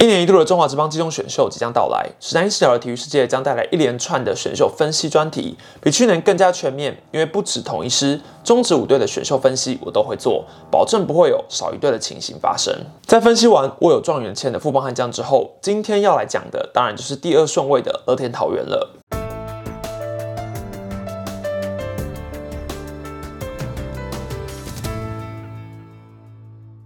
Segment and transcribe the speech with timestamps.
[0.00, 6.96] 一年一度的中华职棒季中选秀即将到来，史丹一视角的体育世界将带来一连串的选秀分析专题，比去年更加全面。
[7.10, 12.72] 因为不止同一师、中职五队的选秀分析我都会做，保证不会有少一队的情形发生。
[13.06, 18.94] 在分析完握有状元签的富邦悍将之后，今天要来讲的当然就是第二顺位的乐天桃园了。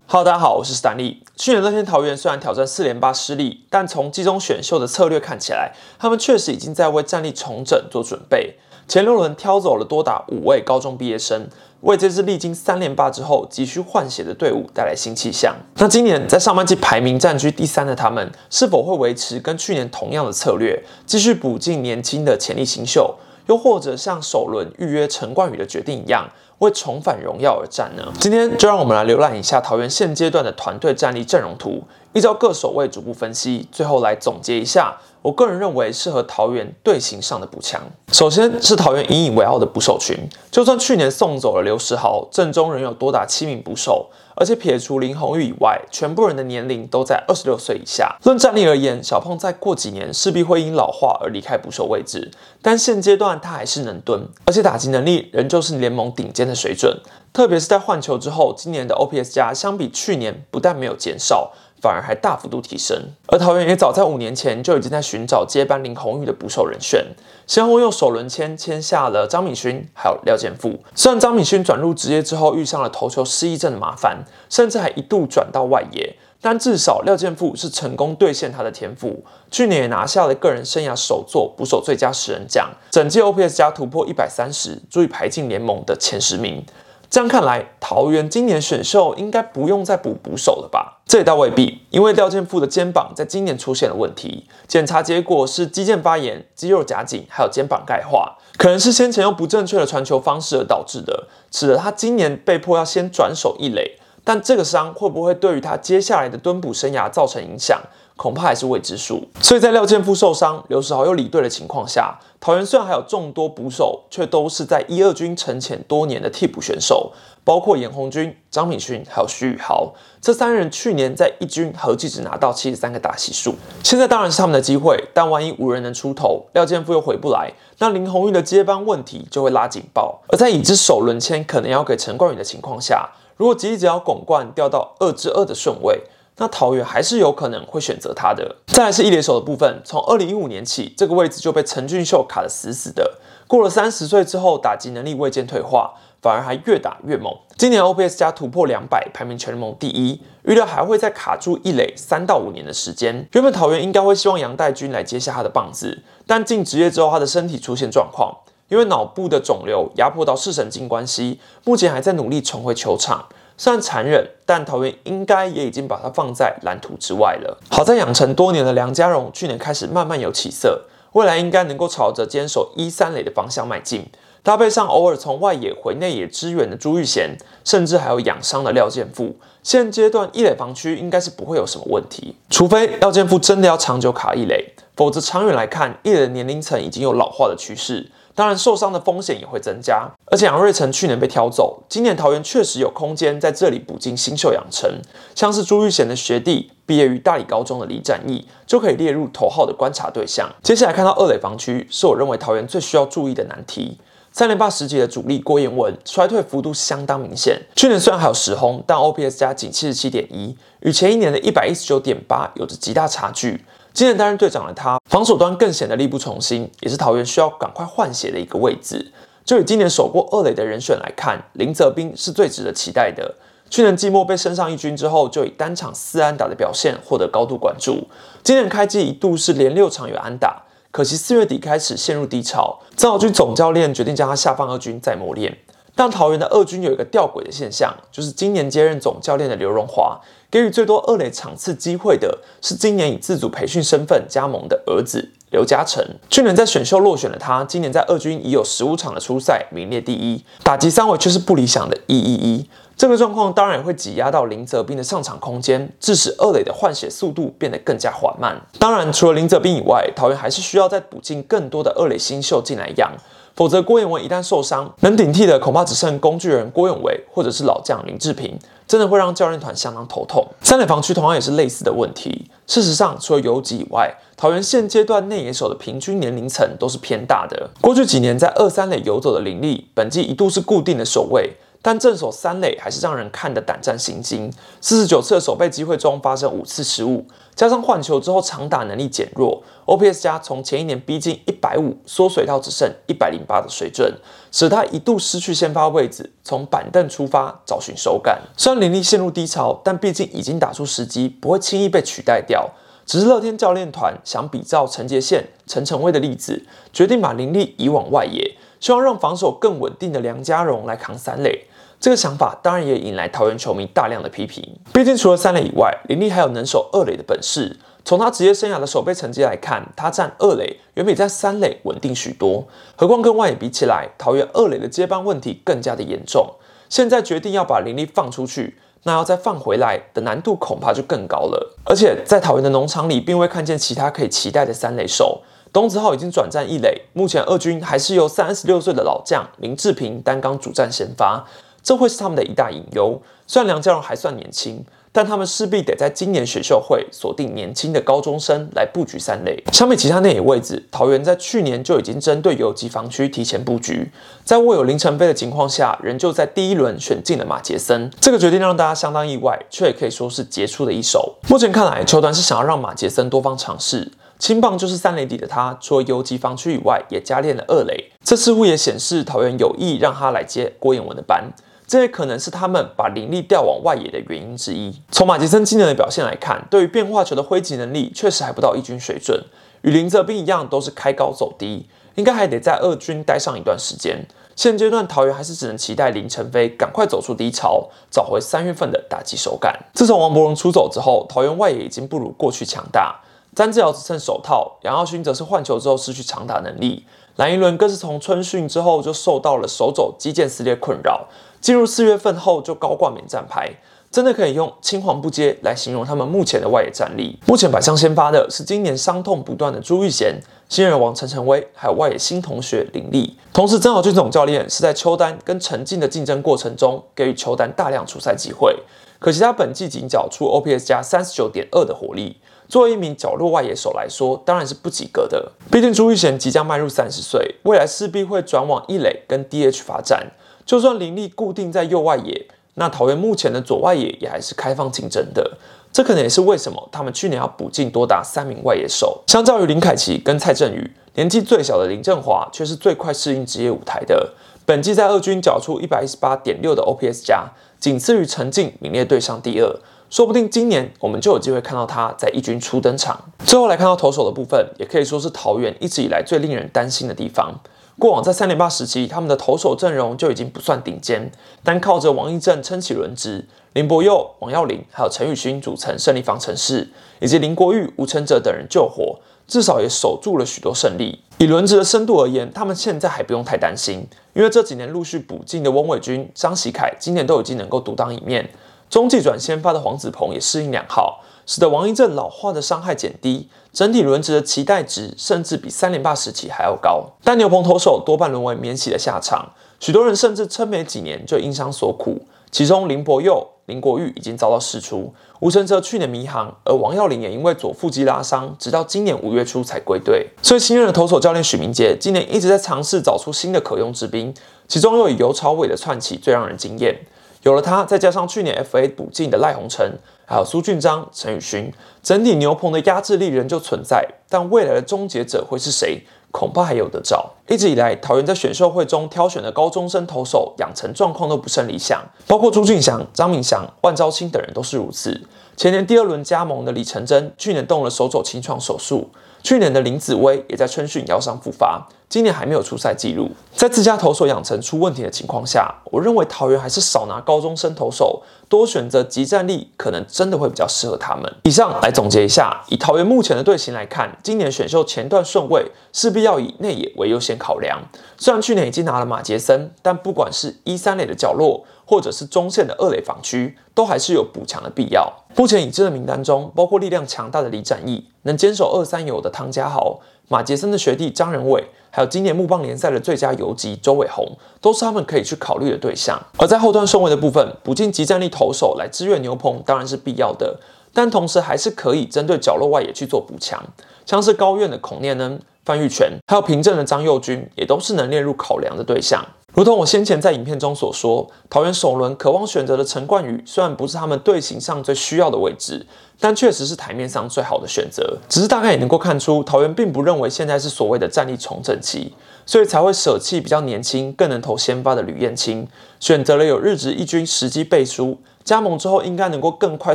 [0.06, 1.22] Hello，大家好，我是史丹利。
[1.42, 8.54] 去年乐天桃园虽然挑战四连霸失利，但从季中选秀的策略看起来，他们确实已经在为战力重整做准备。
[8.86, 11.48] 前六轮挑走了多达五位高中毕业生，
[11.80, 15.56] 为这支历经三连霸之后急需换血的队伍带来新气象。
[15.78, 23.16] 那今年在上半季排名占据第三的他们，是否会维持跟去年同样的策略，继续补进年轻的潜力新秀，
[23.48, 26.30] 又或者像首轮预约陈冠宇的决定一样？
[26.62, 28.04] 为重返荣耀而战呢？
[28.20, 34.98] 今天就让我们来浏览一下桃园现阶段的团队战力阵容图，依照各守卫逐步分析，最后来总结一下。
[35.22, 37.80] 我个人认为适合桃园队形上的补强，
[38.12, 40.16] 首先是桃园引以为傲的捕手群。
[40.50, 48.16] 就算去年送走了刘世豪，阵中仍有多达七名捕手，而且撇除林鸿玉以外，全部人的年龄都在二十六岁以下。
[48.24, 57.00] 论战力而言，小胖再过几年势必会因老化而离开捕手位置，但现阶段他还是能蹲，而且打击能力仍旧是联盟顶尖的水准。
[57.32, 61.52] 特别是在换球之后，今年的 OPS 加相比去年不但没有减少。
[61.82, 67.04] 反而还大幅度提升，而桃园也早在五年前就已经在寻找接班林鸿宇的捕手人选，
[67.48, 70.78] 先后用首轮签签下了张敏勋，还有廖健富。
[70.94, 86.64] 虽然张敏勋转入职业之后遇上了投球失忆症的麻烦，甚至还一度转到外野，但至少廖健富是成功兑现他的天赋，去年也拿下了个人生涯首座捕手最佳十人奖，整届 OPS 加突破一百三十，足以排进联盟的前十名。
[87.12, 91.02] 这样看来，桃园今年选秀应该不用再补捕手了吧？
[91.04, 103.98] 这也倒未必，因为廖健富的肩膀在今年出现了问题，检查结果是肌腱发炎、肌肉夹紧，还有肩膀钙化，可能是先前用不正确的传球方式而导致的，使得他今年被迫要先转手一垒。
[104.24, 107.78] 但这个伤会不会对于他接下来的蹲捕生涯造成影响？
[108.16, 109.22] 恐怕还是未知数。
[109.40, 117.12] 所以在廖健富受伤、刘世豪又离队的情况下，桃园虽然还有众多捕手，却都是在一二军沉潜多年的替补选手，
[117.44, 123.54] 包括严红军、张敏勋还有徐宇豪这三人，去年在一军合计只拿到七十三个打席数。
[123.82, 130.20] 现在当然是他们的机会，但万一无人能出头，廖健富又回不来，那林鸿玉的接班问题就会拉警报。
[130.28, 136.02] 而在已知首轮签可能要给陈冠宇的情况下，如果吉吉只要拱冠掉到二之二的顺位。
[136.38, 138.56] 那桃园还是有可能会选择他的。
[138.66, 143.18] 再来是一垒手的部分，从二零一五年起，这个位置就被陈俊秀卡得死死的。
[143.46, 147.36] 过了三十岁之后，打击能力未见退化，反而还越打越猛。
[147.58, 150.22] 今年 OPS 加突破两百，排名全联盟第一。
[150.44, 153.28] 预料还会再卡住一垒三到五年的时间。
[153.32, 158.38] 原本桃园应该会希望杨代军来接下他的棒子，但进职业之后，他的身体出现状况，
[158.68, 163.26] 因为脑部的肿瘤压迫到视神经关系，目前还在努力重回球场。
[163.56, 167.58] 虽然残忍，但桃园应该也已经把它放在蓝图之外了。
[167.70, 170.82] 好在养成多年的梁家荣去年开始慢慢有起色，
[171.12, 174.06] 未来应该能够朝着坚守一三垒的方向迈进。
[174.42, 182.34] 搭配上偶尔从外野回内野支援的朱玉贤，甚至还有养伤的廖健富，现阶段一垒防区应该是不会有什么问题。
[182.50, 188.10] 除非廖健富真的要长久卡一垒，否则长远来看，一垒年龄层已经有老化的趋势。
[188.34, 190.08] 当然，受伤的风险也会增加。
[190.26, 194.90] 而且杨瑞成去年被挑走，今年桃园确实有空间在这里补进新秀养成，
[195.34, 200.50] 像是朱玉贤的学弟，毕业于大理高中的李展毅，就可以列入头号的观察对象。
[200.62, 203.98] 接下来看到二垒防区，是我认为桃园最需要注意的难题。
[204.34, 213.62] 三连霸时期的主力郭彦文衰退幅度相当明显，去年虽然还有十轰，但 OPS 加仅七十七点一，与前一年的一百一十九点八有着极大差距。
[213.94, 219.12] 今年担任队长的他，防守端更显得力不从心，也是桃园需要赶快换血的一个位置。
[219.44, 223.34] 就以今年守过二垒的人选来看，林泽斌是最值得期待的。
[223.68, 228.08] 去年季末被升上一军之后，就以单场四安打的表现获得高度关注。
[228.42, 235.58] 今年开季一度是连六场有安打，可惜四月底开始陷入低潮，曾军总教练决定将他下放二军再磨练。
[235.94, 240.20] 但桃园的二军有一个吊诡的现象，就是今年接任总教练的刘荣华。
[240.50, 246.04] 给予最多二垒场次机会的是今年以自主培训身份加盟的儿子刘嘉诚。
[246.28, 252.68] 去年在选秀落选的他，今年在二军已有十五场的出赛，名列第一，打击三围却是不理想的一一一。
[252.94, 258.60] 这个状况当然也会挤压到林泽斌的上场空间，致使二垒的换血速度变得更加缓慢。
[258.78, 263.12] 当然，除了林泽斌以外，桃园还是需要再补进更多的二垒新秀进来养。
[263.54, 268.58] 否则郭彦文一旦受伤，能顶替的恐怕只剩工具人郭永维或者是老将林志平，
[268.88, 270.46] 真的会让教练团相当头痛。
[270.62, 272.50] 三垒防区同样也是类似的问题。
[272.66, 277.68] 事实上，除了游击以外，桃园现阶段内野手的平均年龄层都是偏大的。
[277.80, 281.52] 过去几年在二三垒游走的林立，本季一度是固定的守卫。
[281.84, 284.48] 但正手三垒还是让人看得胆战心惊。
[284.80, 287.26] 四十九次的守备机会中发生五次失误，
[287.56, 294.14] 加上换球之后长打能力减弱，OPS 加从前一年逼近一百五缩水到只剩一百零八的水准，
[294.52, 298.40] 使他一度失去先发位置，从板凳出发找寻手感。
[298.56, 302.70] 虽然林立陷入低潮，但毕竟已经打出时机，不会轻易被取代掉。
[303.04, 311.66] 只是乐天教练团想比照陈杰宪、陈诚威的例子，决定把林立移往外野，希望让防守更稳定的梁家荣来扛三垒。
[312.02, 314.76] 这个想法当然也引来桃园球迷大量的批评。
[314.92, 317.78] 毕竟除了三垒以外，林立还有能守二垒的本事。
[318.04, 322.66] 从他职业生涯的守备成绩来看，他站二垒远比在三垒稳定许多。
[322.96, 326.44] 何况跟外野比起来，桃园二垒的接班问题更加的严重。
[326.88, 331.76] 现在决定要把林立放出去，那要再放回来的难度恐怕就更高了。
[331.84, 335.42] 而且在桃园的农场里，并未看见其他可以期待的三垒手。
[335.72, 341.46] 东子浩已经转战一垒，目前二军还是由三十六岁的老将林志平担纲主战先发。
[341.82, 343.20] 这会是他们的一大隐忧。
[343.46, 349.62] 虽然梁家荣还算年轻，但他们势必得在今年选秀会锁定年轻的高中生来布局三垒。
[349.70, 354.10] 相比其他内野位置，桃园在去年就已经针对游击防区提前布局，
[354.42, 358.10] 在握有林晨飞的情况下，仍旧在第一轮选进了马杰森。
[358.18, 361.34] 这个决定让大家相当意外，却也可以说是杰出的一手。
[361.48, 364.12] 目前看来，球团是想要让马杰森多方尝试。
[364.38, 368.10] 青棒就是三垒底的他，除了游击防区以外，也加练了二垒。
[368.24, 371.52] 这似乎也显示桃园有意让他来接郭彦文的班。
[371.92, 374.98] 这也可能是他们把林力调往外野的原因之一。
[375.10, 379.44] 从马杰森今年的表现来看，对于变化球的挥击能力确实还不到一军水准，
[379.82, 381.84] 与林泽斌一样都是开高走低，
[382.14, 384.26] 应该还得在二军待上一段时间。
[384.56, 389.78] 现阶段桃园还是只能期待林晨飞赶快走出低潮，找回三月份的打击手感。
[389.92, 393.20] 自从王柏荣出走之后，桃园外野已经不如过去强大。
[393.54, 397.04] 詹志尧只剩手套，杨耀勋则是换球之后失去长打能力，
[397.36, 401.28] 蓝一伦更是从春训之后就受到了手肘肌腱撕裂困扰。
[401.60, 403.70] 进入四月份后就高挂免战牌，
[404.10, 407.38] 真的可以用青黄不接来形容他们目前的外野战力。
[407.46, 413.36] 目前百上先发的是今年伤痛不断的朱玉贤、新人王陈晨威，还有外野新同学林立。
[413.52, 418.76] 同时，曾豪俊总教练是在邱丹跟陈进的竞争过程中给予邱丹大量出赛机会，
[419.20, 422.38] 可惜他本季仅缴出 OPS 加三十九点二的火力，
[422.72, 425.52] 作为一名角落外野手来说，当然是不及格的。
[425.70, 430.32] 毕竟朱玉贤即将迈入三十岁，未来势必会转往一垒跟 DH 发展。
[430.64, 432.46] 就算林立固定在右外野，
[432.76, 435.58] 那桃园目前的左外野也还是开放竞争的。
[435.92, 439.22] 这可能也是为什么他们去年要补进多达三名外野手。
[439.26, 444.32] 相较于林凯奇跟蔡振宇，年纪最小的林振华却是最快适应职业舞台的。
[444.64, 449.78] 本季在二军缴出一百一十八点六的 OPS 加，仅次于陈进，名列队上第二。
[450.12, 453.18] 说不定今年我们就有机会看到他在一军初登场。
[453.46, 457.58] 最后来看到投手的部分，也可以说是桃园一直以来最令人担心的地方。
[457.98, 461.32] 过往在三连霸时期，他们的投手阵容就已经不算顶尖，
[461.64, 471.20] 单靠着王义正撑起轮值，林柏佑、王耀林还有陈宇勋组成胜利方程式，以及林国玉、吴承哲等人救火，至少也守住了许多胜利。
[471.38, 478.50] 以轮值的深度而言，他们现在还不用太担心，因为这几年陆续补进的翁伟军、张喜凯今年都已经能够独当一面，
[478.92, 481.24] 中继转先发的黄子鹏也适应良好。
[481.46, 487.06] 使得王一正老化的伤害减低，整体轮值的期待值甚至比三连霸时期还要高。
[487.24, 489.48] 但牛棚投手多半沦为免洗的下场，
[489.80, 492.20] 许多人甚至撑没几年就因伤所苦。
[492.50, 500.28] 其中林柏佑、林国玉已经遭到释出，吴承哲去年迷航，而王耀林也因为左腹肌拉伤，直到今年五月初才归队。
[500.42, 504.34] 所以新任的投手教练许明杰今年一直在尝试找出新的可用之兵，
[504.68, 506.94] 其中又以尤朝伟的串起最让人惊艳。
[507.42, 509.92] 有了他，再加上去年 FA 补进的赖鸿成。
[510.24, 511.70] 还有苏俊章、陈宇勋，
[512.02, 517.34] 整体牛棚的压制力仍旧存在，但未来的终结者会是谁，恐怕还有得找。
[517.52, 525.20] 一直以来，桃园在选秀会中挑选的高中生投手养成状况都不甚理想，包括朱俊祥、张明祥、万昭清等人都是如此。
[525.54, 529.10] 前年第二轮加盟的李成真，去年动了手肘清创手术。
[529.42, 533.28] 去年的林子威也在春训腰伤复发，今年还没有出赛记录。
[533.56, 541.24] 在自家投手养成出问题的情况下，我认为桃园还是少拿高中生投手，多选择集战力，可能真的会比较适合他们。
[541.42, 547.82] 以上来总结一下，以桃园目前的队形来看，今年选秀前段顺位势必要以内野为优先考量。
[548.16, 551.66] 虽然去年已经拿了马杰森，但不管是一三垒的角落。
[551.84, 555.12] 或者是中线的二垒防区，都还是有补强的必要。
[555.36, 564.26] 目前已知的名单中，包括力量强大的李展毅，能坚守二三游的汤家豪，马杰森的学弟张仁伟，还有今年木棒联赛的最佳游击周伟宏，
[564.62, 566.18] 都是他们可以去考虑的对象。
[566.38, 570.58] 而在后段顺位的部分，补进极战力投手来支援牛棚，当然是必要的，
[570.92, 573.62] 但同时还是可以针对角落外野去做补强，
[574.04, 579.24] 像是高院的孔念恩、范玉泉，还有平镇的张佑军，也都是能列入考量的对象。
[579.54, 585.86] 如同我先前在影片中所说，桃园首轮渴望选择的陈冠宇，虽然不是他们队形上最需要的位置，
[586.18, 588.16] 但确实是台面上最好的选择。
[588.30, 592.14] 只是大概也能够看出，桃园并不认为现在是所谓的战力重整期，
[592.46, 595.68] 所以才会舍弃比较年轻、更能投先发的吕彦青，
[596.00, 598.18] 选择了有日职一军时机背书。
[598.44, 599.94] 加盟之后，应该能够更快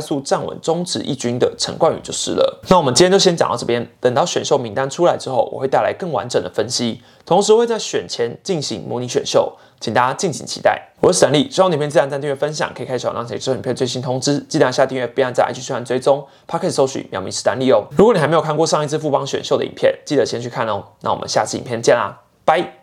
[0.00, 2.60] 速站稳中职一军的陈冠宇就是了。
[2.68, 10.90] 那我们今天就先讲到这边，等到选秀名单出来之后，我会带来更完整的分析，同时会在选前进行模拟选秀，请大家敬请期待。
[11.00, 14.38] 我是沈立，希望影片自然赞订阅分享，可以开小让谁收影片最新通知。
[14.48, 17.84] 记得下订阅，并按在 IG 宣传追踪 p o c k e t 搜寻苗明史丹利哦。
[17.96, 20.82] 如果你还没有看过上一次富邦选秀的影片，记得先去看哦。
[21.02, 22.78] 那我们下次影片见啦，拜。